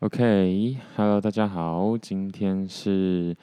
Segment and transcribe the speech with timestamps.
[0.00, 3.36] OK，Hello，大家好，今天是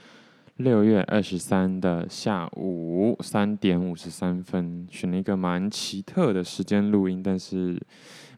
[0.56, 7.80] 六月二十三的下午三点五十三分，选了一个蛮奇特的时间录音，但是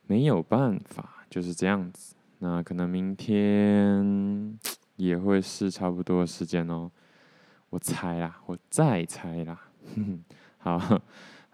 [0.05, 2.13] 没有办法，就是这样子。
[2.39, 4.59] 那可能明天
[4.97, 6.91] 也会是差不多时间哦，
[7.69, 9.57] 我猜啦，我再猜啦。
[10.59, 10.77] 好，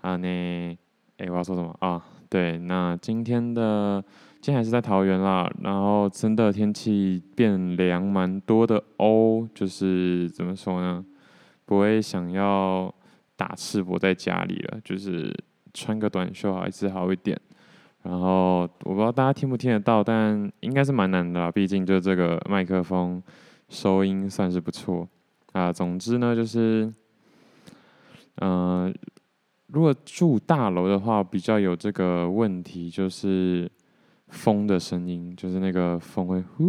[0.02, 0.78] 好呢，
[1.18, 2.04] 哎，我要说什么啊？
[2.28, 4.04] 对，那今天的。
[4.46, 11.04] 现在还是在桃园啦，然后真的天气变凉蛮多的哦，就是怎么说呢，
[11.66, 12.94] 不会想要
[13.36, 15.36] 打赤膊在家里了，就是
[15.74, 17.36] 穿个短袖还是好一点。
[18.04, 23.20] 然后我不知道大家听不听得到，但应该是蛮难的啦，毕竟就这个麦克风
[23.70, 25.10] 收音算是不错
[25.54, 25.74] 啊。
[25.74, 26.94] 总之呢，就是
[28.42, 28.94] 嗯、
[29.70, 33.68] 如果住大楼的话，比较有这个问题就是。
[34.30, 36.66] 风的声音就是那个风会呼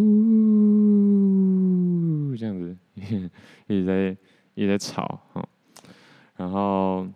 [2.37, 2.77] 这样子，
[3.67, 4.17] 一直在
[4.55, 5.21] 一直在吵，
[6.37, 7.07] 然后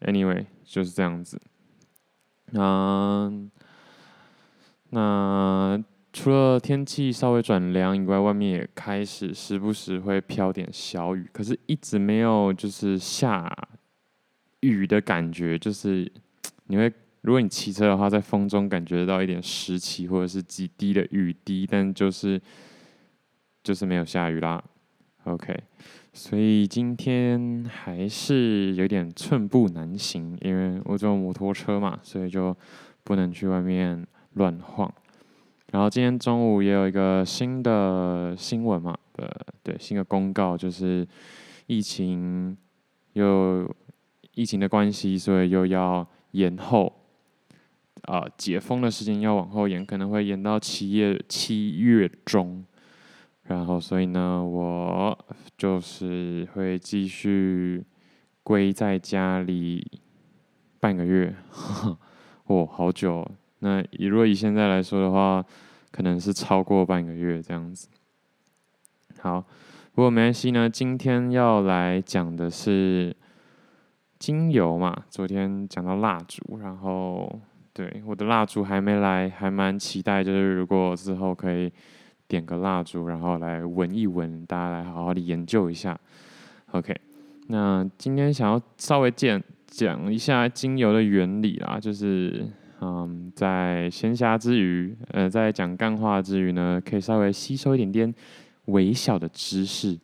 [0.00, 1.40] anyway 就是这样子。
[2.52, 3.32] 那
[4.90, 13.52] 那除了天气稍微转凉以外，外面也开始时不时会飘点小雨，可是一直没有就是下
[14.60, 16.10] 雨的感觉，就是
[16.66, 16.92] 你会。
[17.26, 22.40] 如果你骑车的话，在风中感觉到一点湿气或者是几滴的雨滴，但就是
[23.64, 24.62] 就是没有下雨啦。
[25.24, 25.52] OK，
[26.12, 32.56] 所以今天还是有点寸步难行，因为我坐摩托车嘛，所以就
[33.02, 34.88] 不能去外面乱晃。
[35.72, 39.28] 然后今天中午也有一个新的新闻嘛，呃，
[39.64, 41.04] 对，新的公告就是
[41.66, 42.56] 疫情
[43.14, 43.68] 又
[44.36, 46.92] 疫情的关系，所以又要延后。
[48.06, 52.64] 啊、解封的时间要往后延，可能会延到七月七月中。
[53.48, 55.16] 然后，所以呢，我
[55.56, 57.84] 就是会继续
[58.42, 59.86] 归在家里
[60.80, 61.34] 半个月。
[62.46, 63.28] 哦，好久。
[63.60, 65.44] 那如果以现在来说的话，
[65.92, 67.88] 可能是超过半个月这样子。
[69.20, 69.40] 好，
[69.92, 70.68] 不过没关系呢。
[70.68, 73.16] 今天要来讲的是
[74.18, 77.40] 精油嘛，昨天讲到蜡烛，然后。
[77.76, 80.24] 对，我的蜡烛还没来，还蛮期待。
[80.24, 81.70] 就是如果之后可以
[82.26, 85.94] 点个蜡烛，然后来闻一闻，大家来好好的研究一下。
[86.70, 86.98] OK，
[87.48, 92.46] 那今天想要稍微讲讲一下精油的原理啦，就是
[92.80, 98.14] 嗯，在闲暇之余，呃，在讲干话之余呢，可以稍微吸收一点点
[98.64, 99.98] 微小的知识。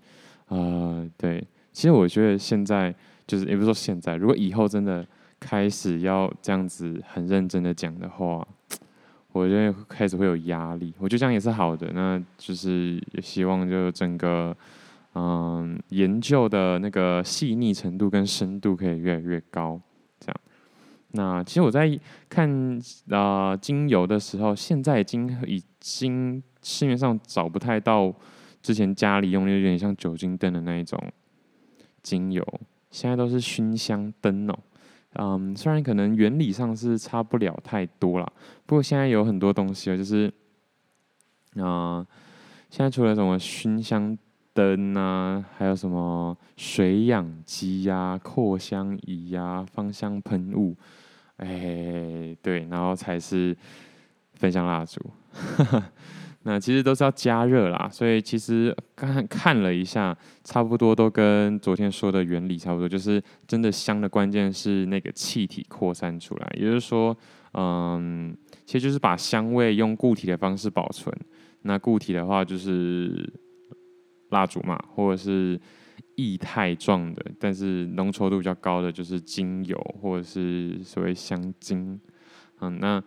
[0.48, 2.94] 呃，对，其实我觉得现在
[3.26, 5.06] 就是也不是说现在，如果以后真的。
[5.44, 8.46] 开始要这样子很认真的讲的话，
[9.32, 10.94] 我觉得开始会有压力。
[10.98, 14.56] 我觉得这样也是好的，那就是也希望就整个
[15.14, 19.80] 嗯研究的那个细腻程度跟深度可以越来越高。
[20.20, 20.36] 这样，
[21.10, 21.98] 那其实我在
[22.28, 22.48] 看
[23.10, 28.14] 啊、呃、精油的时候，现在已经已经市面上找不太到
[28.62, 30.96] 之前家里用的有点像酒精灯的那一种
[32.00, 32.46] 精油，
[32.92, 34.56] 现在都是熏香灯哦。
[35.14, 38.32] 嗯，虽然可能原理上是差不了太多啦，
[38.64, 40.32] 不过现在有很多东西啊，就是
[41.56, 42.06] 啊、
[42.70, 44.16] 现在除了什么熏香
[44.54, 50.74] 灯啊，还有什么水氧机呀、扩香仪呀、芳香喷雾，
[51.36, 53.56] 哎，对，然后才是
[54.34, 54.98] 焚香蜡烛。
[56.44, 67.16] 那其实都是要加热啦，所以其实刚刚看了一下，差不多都跟昨天说的原理差不多，就是真的香的关键是那个气体扩散出来，也就是说，
[67.54, 68.36] 嗯，
[68.66, 71.16] 其实就是把香味用固体的方式保存。
[71.62, 73.32] 那固体的话就是
[74.30, 75.60] 蜡烛嘛，或者是
[76.16, 82.00] 液态状的，但是浓稠度比较高的就是精油或者是所谓香精。
[82.60, 83.00] 嗯，那。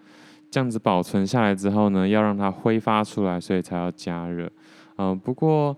[0.56, 4.50] 这样子保存下来之后呢，要让它挥发出来，所以才要加热。
[4.96, 5.76] 嗯、不过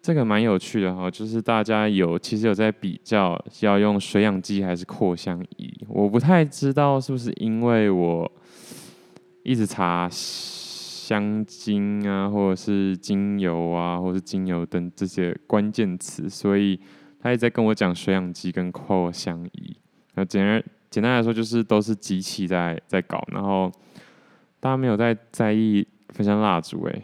[0.00, 5.74] 这个蛮有趣的哈，就是大家有其实有在比较要用水氧机还是扩香仪。
[5.88, 8.30] 我不太知道是不是因为我
[9.42, 16.78] 一直查香精啊，或者是精油啊，或者是精油等这些关键词，所以
[17.20, 19.76] 他一直在跟我讲水氧机跟扩香仪。
[20.14, 23.68] 那简而简单来说，就是都是机器在在搞，然后。
[24.60, 27.02] 大家没有在在意焚香蜡烛哎，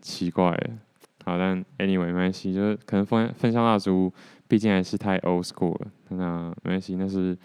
[0.00, 0.56] 奇怪。
[1.24, 4.12] 好，但 anyway 没关系，就是可能焚焚香蜡烛
[4.48, 5.86] 毕竟还是太 old school 了。
[6.08, 7.36] 那没关系，那是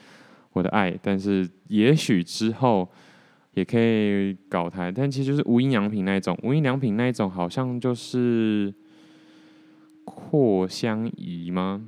[0.53, 0.97] 我的爱。
[1.01, 2.89] 但是也许之后
[3.53, 6.37] 也可以搞台，但其实就是无印良品那一种。
[6.43, 8.73] 无印良品那一种好像就是
[10.03, 11.87] 扩香仪吗？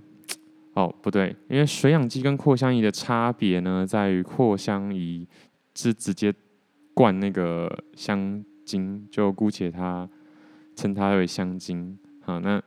[0.74, 5.28] 哦，不对，因为水氧机跟扩香仪的差别呢，在于扩香仪
[5.74, 6.32] 是直接
[7.00, 10.06] 灌那个香精，就姑且它
[10.76, 11.98] 称它为香精。
[12.20, 12.62] 好，那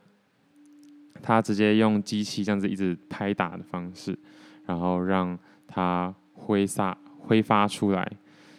[1.21, 4.17] 它直接用机器这样子一直拍打的方式，
[4.65, 5.37] 然后让
[5.67, 8.11] 它挥洒挥发出来。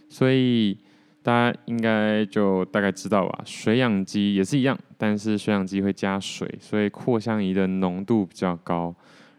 [0.08, 0.78] 所以
[1.24, 8.94] 大家应该就大概知道吧，水氧机也是一样，但是水氧机会加水，所以扩香仪的浓度比较高，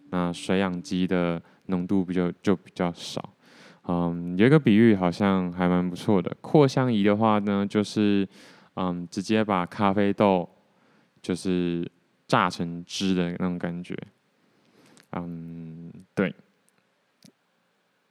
[0.09, 3.29] 那水氧机的浓度比较就比较少。
[3.87, 8.27] 嗯，有一个比喻好像还蛮不错的，扩香仪的话呢，就是
[8.75, 10.49] 嗯直接把咖啡豆
[11.21, 11.89] 就是
[12.27, 13.95] 榨成汁的那种感觉。
[15.11, 16.33] 嗯，对。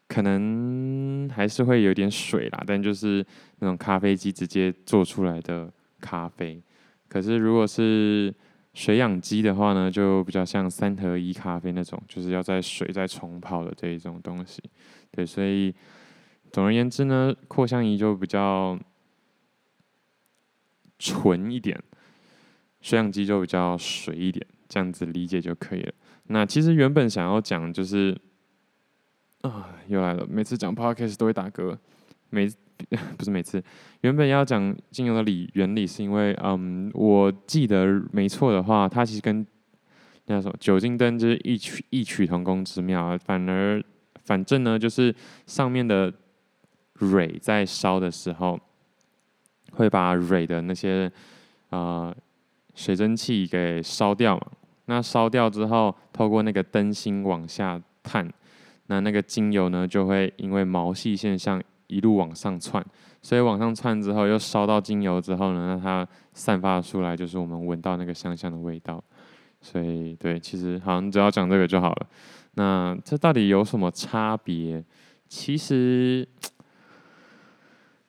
[0.07, 3.25] 可能还是会有点水啦，但就是
[3.59, 5.69] 那种咖啡机直接做出来的
[6.01, 6.63] 咖啡。
[7.09, 8.33] 可是如果是
[8.75, 14.63] 水养机的话呢，就比较像三合一咖啡那种，就是要在水再冲泡的这一种东西。
[15.11, 15.75] 对，所以
[16.53, 18.79] 总而言之呢，扩香仪就比较
[20.99, 21.83] 纯一点，
[22.81, 25.93] 水养机就比较水一点，这样子理解就可以了。
[26.25, 28.21] 那其实原本想要讲就是。
[29.43, 30.27] 啊，又来了！
[30.27, 31.77] 每次讲 podcast 都会打嗝，
[32.31, 32.51] 每
[33.17, 33.63] 不是每次，
[34.01, 39.47] 原本要讲精油的理原理，是因为嗯，我记得没错的话，它其实跟
[40.27, 43.17] 那什么酒精灯就是异曲异曲同工之妙。
[43.19, 43.83] 反而
[44.25, 45.15] 反正呢，就是
[45.47, 46.13] 上面的
[46.95, 48.59] 蕊在烧的时候，
[49.73, 51.11] 会把蕊的那些、
[51.71, 52.15] 呃、
[52.75, 54.47] 水蒸气给烧掉嘛。
[54.87, 58.31] 那烧掉之后，透过那个灯芯往下探。
[58.87, 61.63] 那那个精油呢，就会因为毛细现象
[61.95, 62.85] 一路往上窜，
[63.23, 69.03] 所以往上窜之后，又烧到精油之后呢，那它散发出来就是我们闻到那个香香的味道。
[69.61, 72.07] 所以，对，其实好像只要讲这个就好了。
[72.55, 74.85] 那这到底有什么差别？
[75.29, 76.29] 其实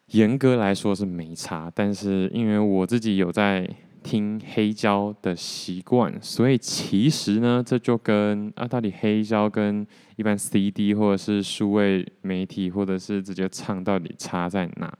[0.07, 3.69] 严格来说是没差，但是因为我自己有在。
[4.05, 9.85] 听黑胶的习惯，所以其实呢，这就跟啊，到底黑胶跟
[10.15, 14.95] 一般 CD 或者是数位媒体，或者是直接唱，到底差在哪？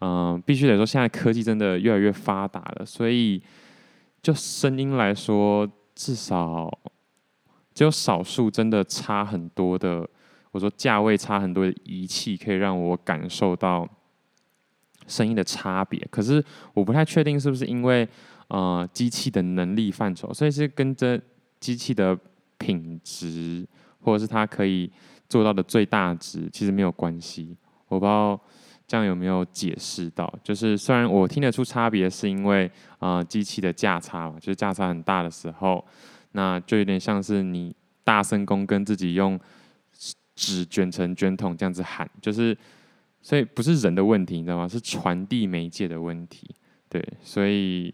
[0.00, 3.40] 嗯、必须得说，现在科技真的越来越发达了，所以
[4.20, 6.68] 就声音来说，至少
[7.72, 10.06] 只有少数真的差很多的，
[10.50, 13.88] 我说价位差很多的仪器，可以让我感受到。
[15.06, 16.42] 声音的差别，可是
[16.72, 18.08] 我不太确定是不是因为
[18.48, 21.20] 呃机器的能力范畴，所以是跟着
[21.60, 22.18] 机器的
[22.58, 23.66] 品质，
[24.00, 24.90] 或者是它可以
[25.28, 27.56] 做到的最大值，其实没有关系。
[27.88, 28.40] 我不知道
[28.86, 35.84] 这样有没有解释到，就是虽然我听得出差别，是因为呃机器的价差嘛，就是价差很大的时候，
[36.32, 39.38] 那就有点像是你大声公跟自己用
[40.34, 42.56] 纸卷成卷筒这样子喊，就是。
[43.24, 44.68] 所以不是人的问题，你知道吗？
[44.68, 46.46] 是传递媒介的问题。
[46.90, 47.92] 对，所以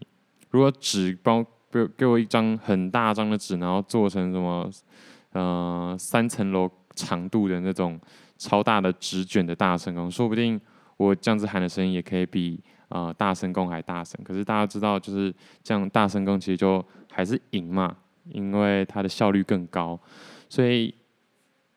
[0.49, 1.41] 如果纸包
[1.71, 4.69] 给给我一张很大张的纸，然后做成什么
[5.31, 7.97] 呃三层楼长度的那种
[8.37, 10.59] 超大的纸卷的大声功，说不定
[10.97, 14.19] 我这样子喊的声音也可以比呃大声公还大声。
[14.25, 19.97] 可是大家知道，就是这样大声公其实就还是赢嘛，因为它的效率更高。
[20.49, 20.93] 所以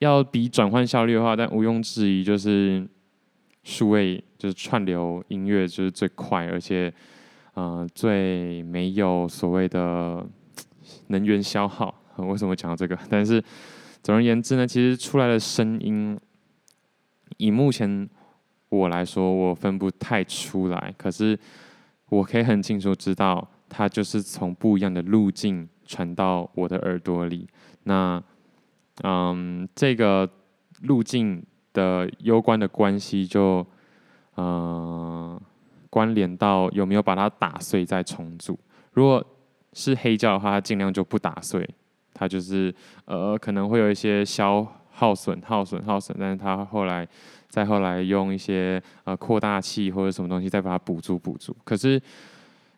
[0.00, 2.84] 要比转换效率的话，但毋庸置疑就是。
[3.64, 6.92] 数位就是串流音乐，就是最快，而且，
[7.54, 10.24] 呃，最没有所谓的
[11.06, 11.92] 能源消耗。
[12.18, 12.96] 为什么讲到这个？
[13.08, 13.42] 但是，
[14.02, 16.16] 总而言之呢，其实出来的声音，
[17.38, 18.06] 以目前
[18.68, 20.94] 我来说，我分不太出来。
[20.98, 21.38] 可是，
[22.10, 27.48] 我可以很清楚知道，它就是从不一样的路径传到我的耳朵里。
[27.84, 28.22] 那，
[29.02, 30.30] 嗯，这个
[30.82, 31.42] 路径。
[31.74, 33.66] 的攸关的关系就，
[34.36, 35.38] 呃，
[35.90, 38.58] 关联到有没有把它打碎再重组。
[38.92, 39.22] 如果
[39.74, 41.68] 是黑胶的话，它尽量就不打碎，
[42.14, 47.06] 它就是呃可能会有一些消耗损、耗损、耗损，但是它后来
[47.48, 51.54] 再后来用一些呃扩大器或者什么东西再把它补足补足。
[51.64, 52.00] 可是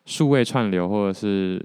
[0.06, 1.62] 数位串流或者是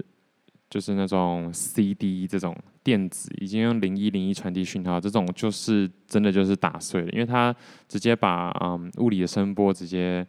[0.72, 2.56] 就是那种 CD 这种。
[2.84, 7.54] 电子已经用零一零一传递讯号，这种就是真的就是打碎了，因为它
[7.86, 10.26] 直接把嗯物理的声波直接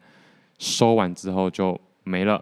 [0.60, 2.40] 收完之后就没了，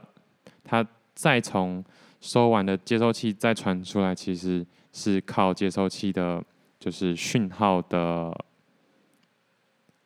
[0.65, 1.81] 它再从
[2.19, 6.43] 收完的接收器再传出来，其实是靠接收器的，
[6.77, 8.37] 就是讯号的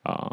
[0.03, 0.29] 啊、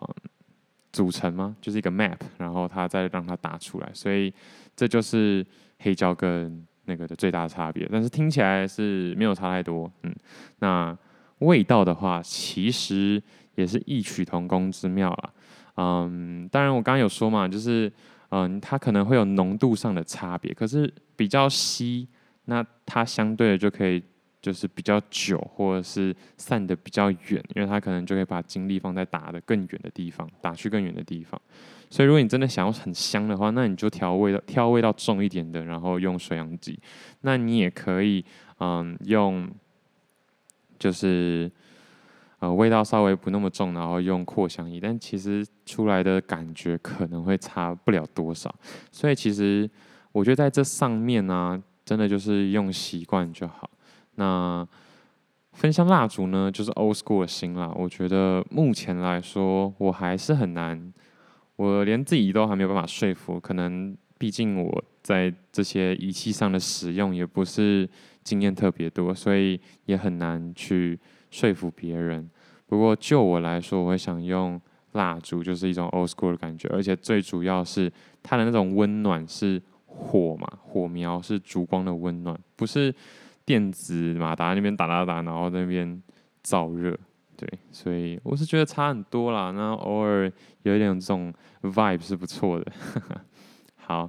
[0.92, 1.56] 组成吗？
[1.62, 4.30] 就是一个 map，然后它再让它打出来，所以
[4.76, 5.46] 这就是
[5.78, 7.88] 黑胶跟那个的最大差别。
[7.90, 10.14] 但是听起来是没有差太多，嗯。
[10.58, 10.96] 那
[11.38, 13.22] 味道的话，其实
[13.54, 15.30] 也是异曲同工之妙啊。
[15.76, 17.92] 嗯，当然我刚刚有说嘛，就是
[18.30, 22.08] 嗯，它可能会有浓度上的差别，可是比较稀，
[22.44, 24.02] 那它相对的就可以。
[24.42, 31.40] 就是比较久，或者是散的比较远，因为他可能就会把精力放在打的更远的地方，打去更远的地方。
[31.88, 36.76] 所以如果你真的想要很香的话，那你就调味道，挑味道重一点的，然后用水阳机。
[37.20, 38.24] 那你也可以，
[38.58, 39.48] 嗯，用
[40.78, 41.48] 就是
[42.40, 48.52] 呃味道稍微不那么重，然后用扩香仪，但其实出来的感觉可能会差不了多少。
[48.90, 49.70] 所以其实
[50.10, 53.70] 我觉得在这上面呢、啊，真的就是用习惯就好。
[54.16, 54.66] 那
[55.52, 57.70] 分香蜡烛呢，就是 old school 的心啦。
[57.74, 60.92] 我觉得目前来说，我还是很难，
[61.56, 63.38] 我连自己都还没有办法说服。
[63.38, 67.88] 可能毕竟我在这些仪器上的使用也不是
[68.22, 70.98] 经验特别多，所以也很难去
[71.30, 72.30] 说服别人。
[72.66, 74.58] 不过就我来说，我会想用
[74.92, 77.92] 蜡烛，就是一种 old school 的感觉，而且最主要是
[78.22, 82.94] 它的那种温暖是火嘛，火苗是烛光的温暖，不是。
[83.44, 86.00] 电子马达那边打打打，然后那边
[86.44, 86.96] 燥热，
[87.36, 89.50] 对，所以我是觉得差很多啦。
[89.50, 90.30] 那偶尔
[90.62, 91.32] 有一点这种
[91.62, 92.72] vibe 是不错的。
[93.76, 94.08] 好，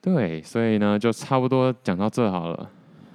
[0.00, 2.70] 对，所以呢，就差不多讲到这好了。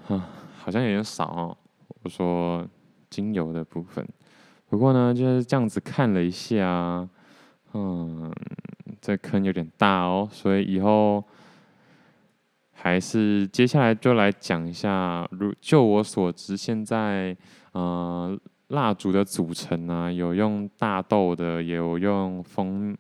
[0.08, 1.58] 啊，好像有点少哦。
[2.04, 2.66] 我说
[3.10, 4.08] 精油的部分，
[4.70, 7.08] 不过呢，就是这样子看了一下，
[7.74, 8.34] 嗯，
[9.02, 11.24] 这坑有点大哦，所以以后。
[12.82, 17.38] 还是接下来就来讲一下，如就我所知，现在
[17.74, 18.36] 呃
[18.70, 22.98] 蜡烛的组成呢、有用大豆的，也有用蜂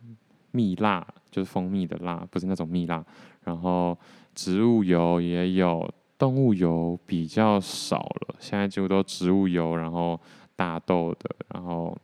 [0.51, 3.03] 蜜蜡，就是蜂蜜的蜡，不是那种蜜蜡。
[3.43, 3.97] 然后
[4.35, 10.19] 植物油也有，动物油比较少了，现在几乎都植物油，然后
[10.55, 11.97] 大豆的，然后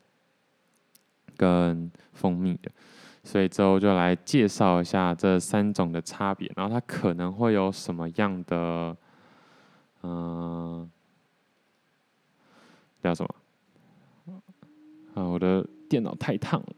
[1.35, 2.71] 跟蜂蜜的。
[3.27, 8.95] 所以之后就来介绍一下这三种的差别，然后它可能会有什么样的，
[10.01, 10.89] 嗯、呃，
[13.03, 13.27] 叫什
[14.25, 14.41] 么？
[15.13, 16.73] 啊，我的电脑太烫了，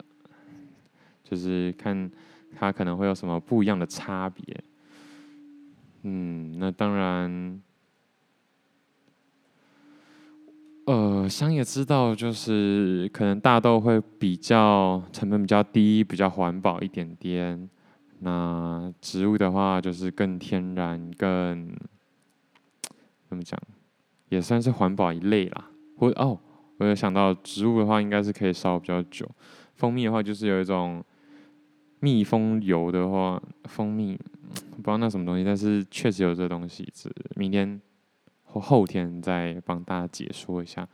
[1.23, 2.09] 就是看
[2.57, 4.43] 它可能会有什么不一样的差别。
[6.01, 7.61] 嗯，那当然。
[10.89, 17.69] 呃，想也知道，就是可能大豆会比较成本比较低，比较环保一点点。
[18.21, 21.69] 那植物的话，就是更天然，更
[23.27, 23.55] 怎么讲，
[24.29, 25.69] 也算是环保一类啦。
[25.95, 26.39] 或哦，
[26.79, 29.29] 我有想到植物的话，应该是可以烧比较久。
[29.75, 31.05] 蜂蜜的话，就是有一种
[31.99, 34.17] 蜜蜂油的话，蜂蜜
[34.71, 36.91] 不知道那什么东西，但是确实有这东西。
[36.95, 37.79] 是明天。
[38.51, 40.87] 后后天再帮大家解说一下，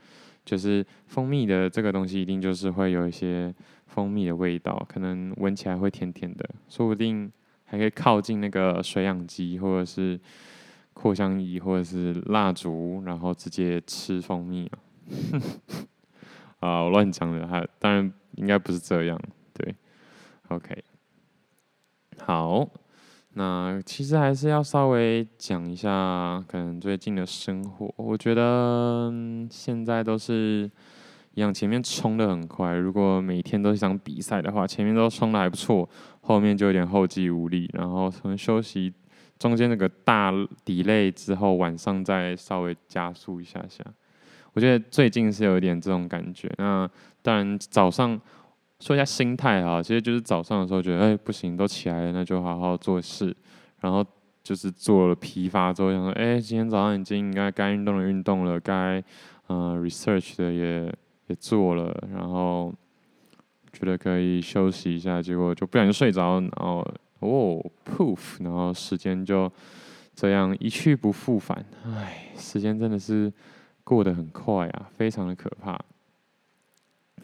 [0.44, 3.54] 就是蜂蜜的这个东西，一定就是会有一些
[3.88, 7.32] 蜂蜜的味道，可能闻起来会甜甜的，说不定
[7.64, 10.20] 还可以靠近那个水氧机或者是
[10.94, 14.80] 扩香仪或者是蜡烛，然后直接吃蜂蜜啊！
[16.60, 19.20] 啊，我乱讲的，还当然应该不是这样，
[19.54, 19.76] 对
[20.50, 20.84] ，OK，
[22.20, 22.70] 好。
[23.38, 27.94] 那其实还是要稍微讲一下，可能最近的生活。
[27.98, 29.14] 我觉得
[29.50, 30.72] 现在都是
[31.34, 32.74] 一样，前面冲得很快。
[32.74, 35.88] 如果每天都是一场比赛的话，前面都冲得还不错，
[36.22, 37.70] 后面就有点后继无力。
[37.74, 38.94] 然后从休息
[39.38, 40.32] 中间那个大
[40.66, 43.84] delay 之后，晚上再稍微加速一下下。
[44.54, 46.50] 我觉得最近是有一点这种感觉。
[46.58, 46.90] 那
[47.22, 48.18] 当然早上。
[48.80, 53.36] 说一下心态哈，其实就是早上的时候觉得，哎，不行，都起来了，那就好好做事。
[53.80, 54.06] 然后
[54.44, 59.02] 就是做了批发之后，想说，哎，今天早上已经应该该运动的运动了，该
[59.48, 60.94] 嗯、research 的也
[61.28, 62.74] 也做了，然后
[63.72, 66.86] 觉得可以休息一下，结果就不小心睡着，然后
[67.20, 69.52] 哦，poof，然后时间就
[70.14, 71.66] 这样一去不复返。
[71.86, 73.32] 哎，时间真的是
[73.84, 75.80] 过得很快啊，非常的可怕。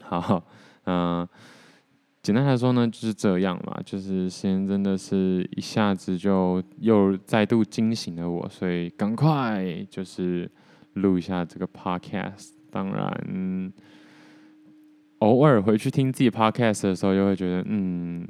[0.00, 0.42] 好。
[0.84, 1.28] 嗯、
[2.22, 3.80] 简单来说呢，就是这样嘛。
[3.84, 10.50] 就是时间真的是一下子就又再度惊醒了我，所以赶快就是
[10.94, 12.50] 录一下这个 podcast。
[12.70, 13.72] 当然，
[15.18, 18.26] 偶尔回去听自己 podcast 的时候，又会觉得嗯，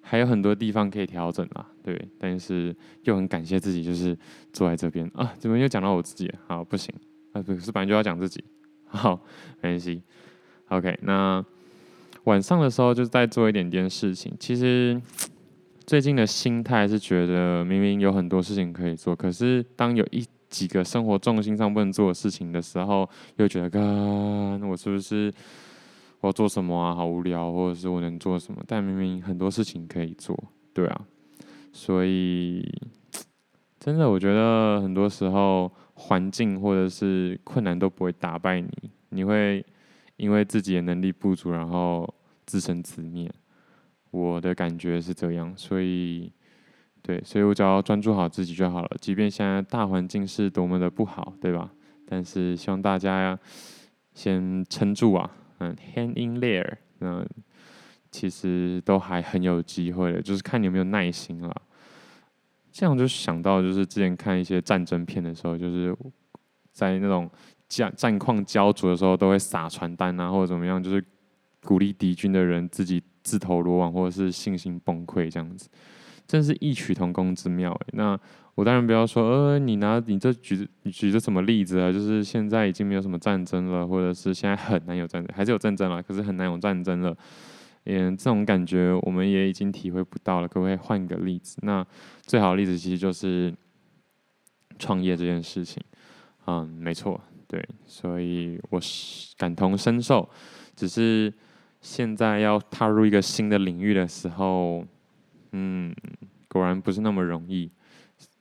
[0.00, 1.66] 还有很多地方可以调整啦。
[1.82, 2.74] 对，但是
[3.04, 4.16] 又很感谢自己，就是
[4.52, 5.34] 坐在这边啊。
[5.38, 6.32] 怎么又讲到我自己？
[6.46, 6.94] 好，不行，
[7.32, 8.42] 啊，不是本来就要讲自己。
[8.86, 9.14] 好，
[9.60, 10.02] 没关系。
[10.72, 11.44] OK，那
[12.24, 14.34] 晚上的时候就在做一点点事情。
[14.40, 14.98] 其实
[15.86, 25.30] 最近的心态是觉得明明有很多事情可以做，可是当有一几个生活重心上不能做的事情的时候，又觉得，啊，那我是不是
[26.22, 26.94] 我做什么啊？
[26.94, 28.62] 好无聊，或者是我能做什么？
[28.66, 30.34] 但明明很多事情可以做，
[30.72, 31.04] 对啊。
[31.70, 32.66] 所以
[33.78, 38.70] 真的，我觉得很多时候环境或者是困难都不会打败你，
[39.10, 39.62] 你会。
[40.22, 42.08] 因为自己的能力不足，然后
[42.46, 43.28] 自生自灭。
[44.12, 46.32] 我的感觉是这样，所以，
[47.02, 48.90] 对，所以我只要专注好自己就好了。
[49.00, 51.72] 即便现在大环境是多么的不好，对吧？
[52.06, 53.36] 但是希望大家
[54.14, 57.28] 先撑住啊，嗯，hang in there，嗯，
[58.12, 61.62] 其实都还很有机会的，就是看你有没有耐心了。
[62.70, 65.92] 这样就想到，就是之前看一些战争片的时候，就是
[66.70, 67.28] 在那种。
[67.72, 71.02] 战战况焦灼的时候，都会撒传单啊，或者怎么样，就是
[71.62, 75.68] 鼓励敌军的人自己自投罗网，或者是信心崩溃这样子，
[76.26, 77.78] 真是异曲同工之妙。
[77.92, 78.18] 那
[78.54, 81.90] 我当然不要说，呃，你拿你这举你举着什么例子啊？
[81.90, 87.16] 就是现在已经没有什么战争了，或者是现在很难有战争，还是有战争了，可是很难有战争了。
[87.84, 90.46] 嗯，这种感觉我们也已经体会不到了。
[90.46, 91.56] 可不可以换个例子？
[91.62, 91.84] 那
[92.26, 93.52] 最好的例子其实就是
[94.78, 95.82] 创业这件事情。
[96.46, 97.20] 嗯，没错。
[97.52, 100.26] 对，所以我是感同身受，
[100.74, 101.30] 只是
[101.82, 104.82] 现在要踏入一个新的领域的时候，
[105.50, 105.94] 嗯，
[106.48, 107.70] 果然不是那么容易。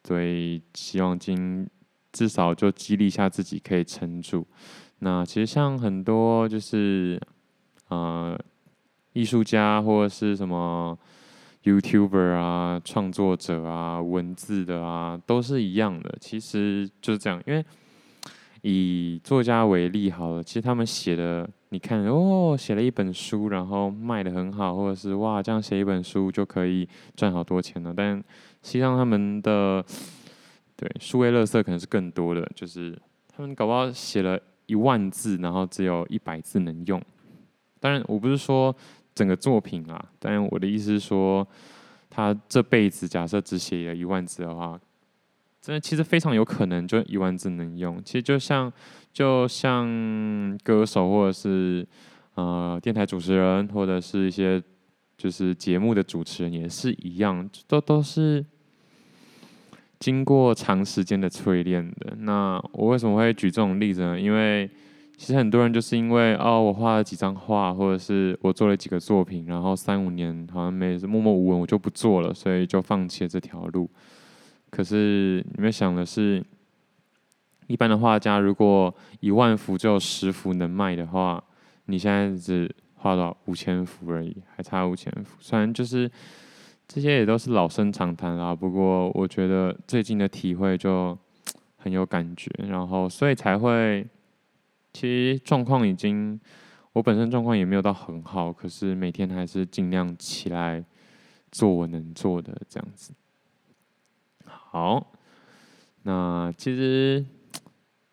[0.06, 1.68] 所以希望今
[2.14, 4.48] 至少就激励一下自己，可以撑住。
[5.00, 7.20] 那其实像很多就是
[7.90, 8.40] 呃
[9.12, 10.98] 艺术家或者是什么
[11.66, 16.16] YouTuber 啊、创作者啊、文字的啊，都是一样的。
[16.22, 17.66] 其实就是这样，因为。
[18.62, 27.92] 以作家为例好了，其实他们写的，你看哦，写了一本书，然后卖得很好，或者是哇，这样写一本书就可以赚好多钱了。
[27.96, 28.16] 但
[28.62, 29.84] 实际上他们的
[30.76, 32.96] 对数位垃圾可能是更多的，就是
[33.28, 37.02] 他们搞不好写了一万字，然后只有一百字能用。
[37.80, 38.76] 当然，我不是说
[39.16, 41.48] 整个作品啊，当然我的意思是说，
[42.12, 44.80] 他这辈子假设只写了一万字的话。
[45.62, 48.02] 真的其实非常有可能就一万字能用。
[48.04, 48.72] 其实就像
[49.14, 51.88] 就像歌手或者是
[52.34, 54.62] 呃电台主持人或者是一些
[55.18, 58.44] 就是节目的主持人也是一样，都都是
[60.00, 62.16] 经过长时间的淬炼的。
[62.22, 64.20] 那我为什么会举这种例子呢？
[64.20, 64.68] 因为
[65.16, 73.88] 其实很多人就是因为哦，我画了几张画，或者是我做了几个作品，然后三五年好像没默默无闻，我就不做了，所以就放弃了这条路。
[74.72, 76.44] 可是你们想的是，
[77.68, 81.44] 一般的画家如果一万幅就有十幅能卖的话，
[81.86, 85.36] 你现在只画到五千幅而已，还差五千幅。
[85.40, 86.10] 虽然就是
[86.88, 91.18] 这些也都是老生常谈啦，不过我觉得最近的体会就
[91.78, 94.08] 很有感觉，然后所以才会，
[94.94, 96.40] 其实状况已经，
[96.94, 100.84] 我本身状况也没有到很好，可是每天还是尽量起来
[101.52, 103.14] 做我能做的这样子。
[104.74, 105.06] 好，
[106.04, 107.26] 那其实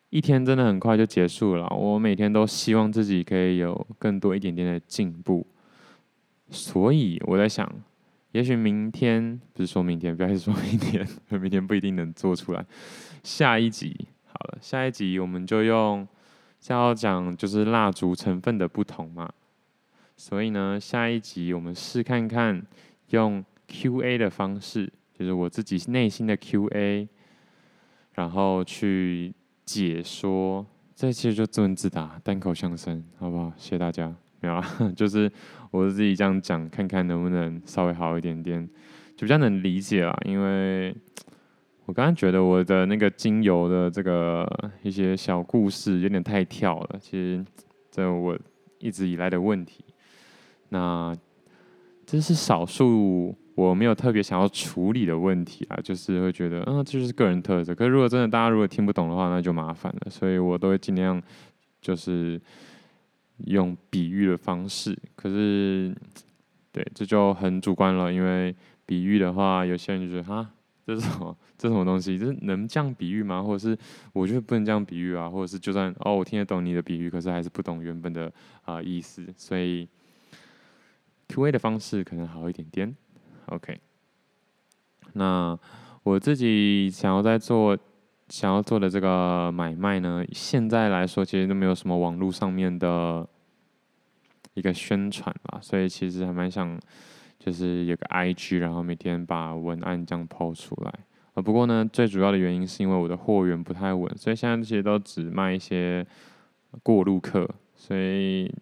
[0.09, 1.65] 一天真的很快就结束了。
[1.69, 5.47] 我每天都希望自己可以有更多一点点的进步，
[6.49, 7.73] 所以我在想，
[8.33, 11.07] 也许明天不是说明天，不要一直说明天，
[11.39, 12.65] 明天不一定能做出来。
[13.23, 16.05] 下一集好了，下一集我们就用，
[16.59, 19.31] 先要讲就是蜡烛成分的不同嘛，
[20.17, 22.61] 所以呢，下一集我们试看看
[23.11, 24.91] 用 Q&A 的方式。
[25.19, 27.05] 就是我自己内心的 Q&A，
[28.13, 29.33] 然后去
[29.65, 33.51] 解说，这其实就自问自答、单口相声，好不好？
[33.57, 34.15] 谢谢大家。
[34.39, 35.29] 没有啊， 就是
[35.71, 38.65] 我自己这样讲，看看能不能稍微好一点点，
[39.17, 40.17] 就比较能理解啦。
[40.23, 40.95] 因为
[41.85, 44.49] 我刚刚觉得我的那个精油的这个
[44.83, 47.45] 一些小故事有点太跳了，其实
[47.91, 48.39] 这我
[48.77, 49.83] 一直以来的问题。
[50.69, 51.13] 那
[52.05, 53.35] 这是少数。
[53.59, 57.75] 我没有特别想要处理的问题啊，就是会觉得，嗯，这就是个人特色。
[57.75, 60.09] 可是如果真的大家如果听不懂的话，那就麻烦了。
[60.09, 61.21] 所以我都会尽量
[61.81, 62.39] 就是
[63.47, 64.97] 用比喻的方式。
[65.13, 65.93] 可是，
[66.71, 70.49] 对，这就很主观了，因为比喻的话，有些人就觉得，啊，
[70.87, 71.35] 这是什么？
[71.57, 72.17] 这什么东西？
[72.17, 73.43] 这能这样比喻吗？
[73.43, 73.77] 或者是
[74.13, 75.27] 我觉得不能这样比喻啊？
[75.29, 78.31] 或者是就算哦，我听得懂你的比喻，可是还是不懂原本的
[78.63, 79.25] 啊、意思。
[79.35, 79.85] 所以
[81.27, 82.95] Q&A 的方式可能好一点点。
[83.49, 83.79] OK，
[85.13, 85.57] 那
[86.03, 87.77] 我自己想要在做
[88.29, 93.27] 想要做的这个买卖呢，现在来说其实都没有什么网络上面的
[94.53, 96.79] 一个宣传吧，所以其实还蛮想，
[97.39, 100.93] 就是有个 IG，然后每天把文案这样抛出来。
[101.33, 106.05] 啊，不过呢，最主要的原因是因为我的货源不太稳，所以现在这些都只卖一些
[106.83, 108.53] 过路客，所以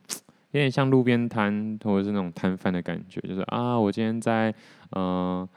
[0.52, 4.54] 有点像路边摊或者是那种摊贩的感觉，就是啊，我今天在
[4.92, 5.48] 嗯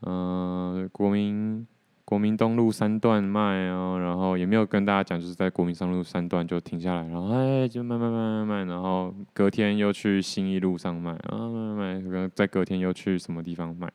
[0.00, 1.66] 嗯、呃呃、国民。
[2.08, 13.92] 国民东路三段卖哦，然后也没有跟大家讲，就是在国民上路三段就停下来，然后哎就慢慢慢慢卖，然后隔天又去信义路上卖啊卖卖卖，再隔天又去什么地方卖，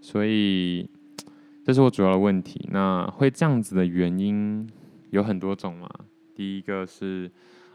[0.00, 0.88] 所以
[1.64, 2.68] 这是我主要的问题。
[2.70, 4.70] 那会这样子的原因
[5.10, 5.90] 有很多种嘛，
[6.36, 7.28] 第一个是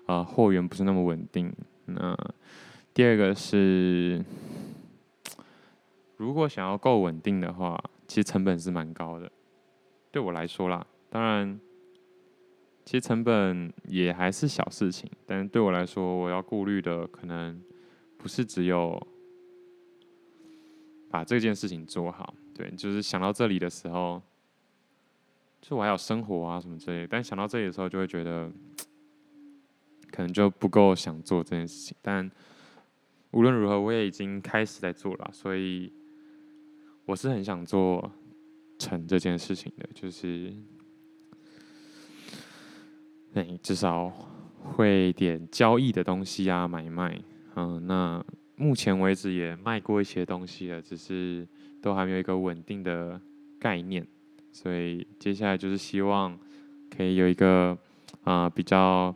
[0.05, 1.53] 啊货源不是那么稳定，
[1.85, 2.17] 那
[2.93, 4.23] 第二个是
[6.17, 9.31] 如果想要够稳定的话，其实成本是蛮高的。
[10.11, 11.59] 对我来说啦，当然，
[12.85, 15.09] 其实成本也还是小事情。
[15.25, 17.61] 但是对我来说，我要顾虑的可能
[18.17, 19.05] 不是只有
[21.09, 22.33] 把这件事情做好。
[22.53, 24.21] 对，就是想到这里的时候，
[25.61, 27.07] 就我还有生活啊什么之类的。
[27.07, 28.49] 但想到这里的时候，就会觉得
[30.11, 31.95] 可能就不够想做这件事情。
[32.01, 32.29] 但
[33.31, 35.91] 无论如何，我也已经开始在做了，所以
[37.05, 38.11] 我是很想做。
[38.77, 40.53] 成这件事情的，就是，
[43.33, 44.09] 哎，至少
[44.61, 47.17] 会点交易的东西啊，买卖，
[47.55, 48.21] 嗯，那
[48.57, 51.47] 目前为止也卖过一些东西了，只是
[51.81, 53.19] 都还没有一个稳定的
[53.57, 54.05] 概念，
[54.51, 56.37] 所以接下来就是希望
[56.89, 57.77] 可以有一个
[58.25, 59.15] 啊、比较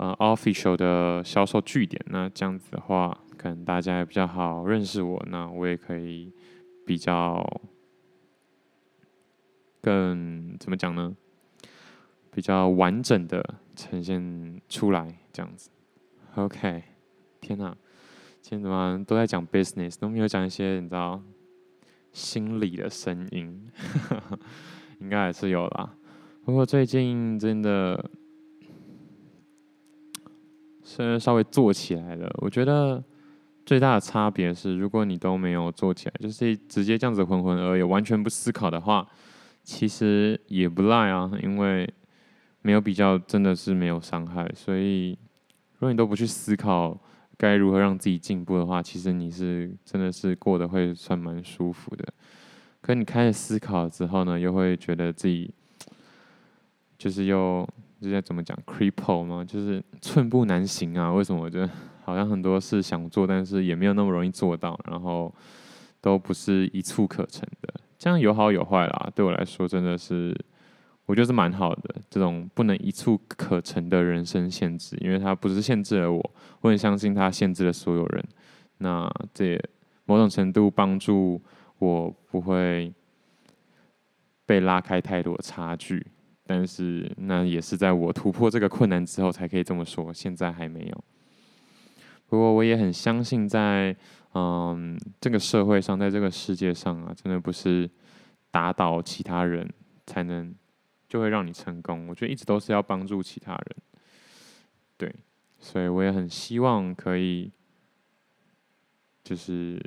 [0.00, 6.32] 呃 official 的销售据点，那这样子的话，可能大家也比较好认识我，那我也可以
[6.86, 7.44] 比较。
[9.82, 11.16] 更怎么讲呢？
[12.30, 13.42] 比较完整的
[13.74, 15.70] 呈现出来，这样子。
[16.34, 16.82] OK，
[17.40, 17.74] 天哪，
[18.42, 21.22] 今天怎么都在讲 business，都没有讲一些你知道
[22.12, 23.70] 心理的声音？
[25.00, 25.96] 应该还是有啦。
[26.44, 28.10] 不过最近真的，
[30.92, 33.00] 虽然稍微做起来了，我觉得
[33.64, 39.06] 最大的差别是，如果你都没有做起来，就是直接这样子浑浑噩噩，完全不思考的话。
[39.62, 41.88] 其实也不赖啊，因为
[42.62, 44.50] 没有比较，真的是没有伤害。
[44.52, 45.10] 所以，
[45.74, 46.98] 如果你都不去思考
[47.36, 52.04] 该如何让自己进步的话，其实你是真的是过得会算蛮舒服的。
[52.80, 55.54] 可你开始思考之后呢，又会觉得自己
[56.98, 57.68] 就是又
[58.00, 59.44] 这叫怎么讲，cripple 吗？
[59.44, 61.12] 就是寸步难行啊。
[61.12, 61.42] 为什么？
[61.42, 61.68] 我觉得
[62.02, 65.32] 好像很多事想做，但是也没有那么容易做到，然后
[66.00, 67.74] 都不是一蹴可成的。
[67.98, 70.34] 这样有好有坏啦，对我来说真的是，
[71.04, 71.94] 我觉得是蛮好的。
[72.08, 76.30] 这种不能一蹴可成的人生限制，因为它不是限制了我，
[76.62, 78.24] 我很相信它限制了所有人。
[78.78, 79.62] 那这也
[80.06, 81.38] 某种程度帮助
[81.78, 82.90] 我不会
[84.46, 86.06] 被拉开太多差距，
[86.50, 91.04] 但是那也是在我突破这个困难之后才可以这么说，现在还没有。
[92.26, 93.96] 不过我也很相信在。
[94.32, 97.90] 嗯，这个社会上，在这个世界上啊，真的不是
[98.48, 99.68] 打倒其他人
[100.06, 100.54] 才能
[101.08, 102.06] 就会让你成功。
[102.06, 103.76] 我觉得一直都是要帮助其他人，
[104.96, 105.12] 对，
[105.58, 107.50] 所以我也很希望可以
[109.24, 109.82] 就是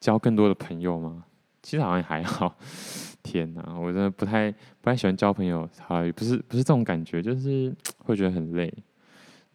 [0.00, 1.24] 交更多的朋友嘛。
[1.64, 2.56] 其实好像还好，
[3.24, 8.72] 天哪，我真的不太不太喜欢交朋友，好也不是不是这种感觉，就是 会觉得很累。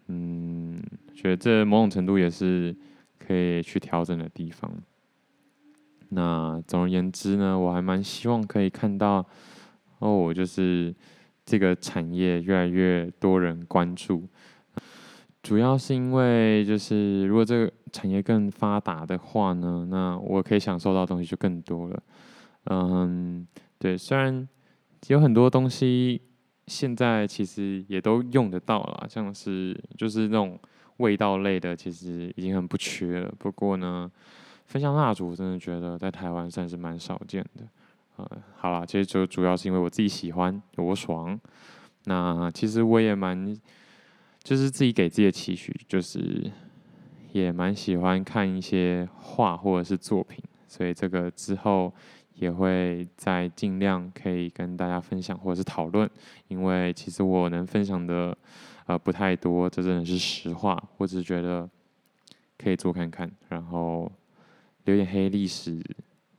[0.08, 0.78] 嗯，
[1.16, 2.76] 觉得这某种程度也是。
[3.20, 4.74] 可以去调整的地方。
[6.08, 9.24] 那总而言之呢，我还蛮希望可以看到
[10.00, 10.96] 哦，就是
[11.46, 14.28] 这个产业越来越多人关注。
[15.42, 22.04] 主要是因为，就是如果这个产业更发达的话呢，那我可以享受到的东西就更多了。
[22.66, 23.48] 嗯，
[23.78, 24.48] 对，虽然
[25.08, 26.22] 有很多东西
[26.68, 30.60] 现在其实也都用得到了，像是就是那种。
[31.00, 34.12] 味道类的其实已经很不缺了，不过呢，
[34.66, 37.66] 分香蜡烛真的觉得在台湾算是蛮少见的。
[38.18, 41.40] 呃，好啦，其实就主要是因为我自己喜欢，我爽。
[42.04, 43.58] 那其实我也蛮，
[44.44, 46.52] 就是自己给自己的期许，就是
[47.32, 51.94] 也蛮喜欢看一些画或者是作品，所以这个之后
[52.36, 56.10] 也会再尽量可以跟大家分享或者是讨论，
[56.48, 58.38] 因为其实我能分享的。
[58.90, 60.84] 呃，不太多，这真的是实话。
[60.98, 61.70] 我只是觉得
[62.58, 64.12] 可以做看看，然后
[64.86, 65.80] 留点黑历史，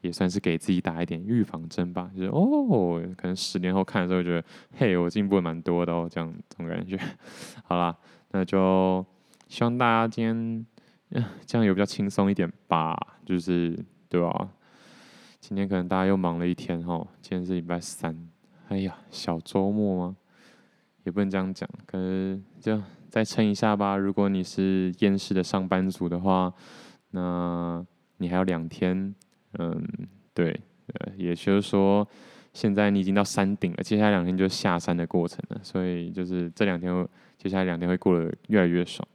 [0.00, 2.10] 也算是给自己打一点预防针吧。
[2.14, 4.44] 就是哦，可能十年后看的时候，觉得
[4.76, 6.98] 嘿，我进步蛮多的哦，这样这种感觉。
[7.64, 7.96] 好啦，
[8.30, 9.04] 那就
[9.48, 10.66] 希望大家今天
[11.46, 14.48] 这样有比较轻松一点吧，就是对吧、
[15.40, 18.28] 今天可能大家又忙了一天哈，今天是礼拜三，
[18.68, 20.16] 哎呀，小周末吗？
[21.04, 23.96] 也不能这样讲，可是就再撑一下吧。
[23.96, 26.52] 如果你是厌世的上班族的话，
[27.12, 27.84] 那
[28.18, 29.14] 你还有两天，
[29.58, 29.82] 嗯，
[30.32, 32.06] 对，呃，也就是说，
[32.52, 35.60] 现在你已经到山顶了，接下来两天就下山的过程了。
[35.62, 39.06] 所以就是这两天，接下来两天会过得越来越爽。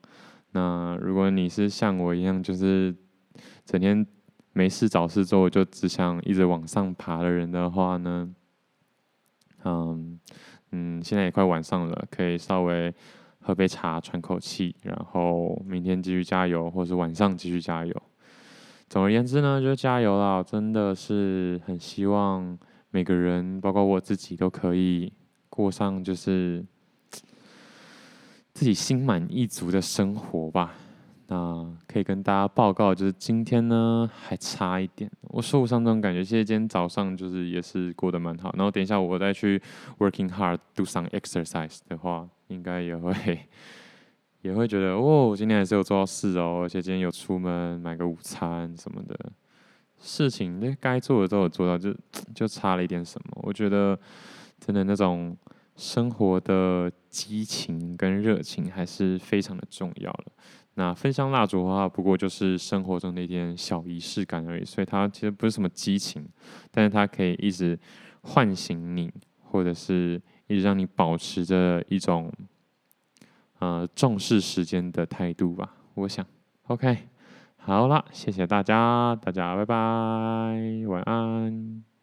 [0.51, 2.95] 那如果你是像我一样，就是
[3.65, 4.05] 整天
[4.53, 8.33] 没事找事做，就只想一直往上爬的人的话呢，
[9.63, 10.19] 嗯。
[10.71, 12.93] 嗯，现在也快晚上了，可以稍微
[13.39, 18.01] 喝杯茶喘口气，然后明天继续加油，或是晚上继续加油。
[18.87, 20.43] 总而言之呢，就加油啦！
[20.43, 22.57] 真的是很希望
[22.91, 25.11] 每个人，包括我自己，都可以
[25.49, 26.63] 过上就是
[28.53, 30.73] 自己心满意足的生活吧。
[31.27, 36.23] 那可以跟大家报告，就是今天呢还差一点，我受伤这种感觉。
[36.23, 39.59] 其实今天早上就是也是过得蛮好，然后等一下我再去
[39.97, 43.11] working hard do some exercise 的话，应该也会
[44.45, 49.17] 也会觉得哦，今天还是有做到事哦，而且今天有出门买个午餐什么的
[49.97, 51.91] 事情，那该做的都有做到，就
[52.35, 53.41] 就差了一点什么。
[53.41, 53.99] 我觉得
[54.59, 55.35] 真的那种
[55.75, 60.25] 生活的激情跟热情还是非常的重要的。
[60.75, 66.23] 那分香蜡烛的话，不过就是生活中的一点小仪式感而已，所以它其实不是什么激情，
[66.69, 67.79] 但是它可以一直
[68.21, 72.31] 唤醒你，或者是一直让你保持着一种
[73.65, 75.73] 呃重视时间的态度吧。
[75.95, 76.25] 我想
[76.67, 76.97] ，OK，
[77.57, 79.75] 好了，谢谢大家，大家拜拜，
[80.87, 81.94] 晚安。